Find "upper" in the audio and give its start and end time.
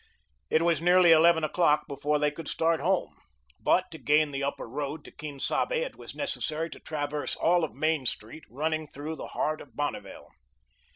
4.43-4.67